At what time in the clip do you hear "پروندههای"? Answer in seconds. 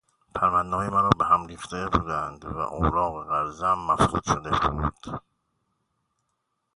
0.35-0.89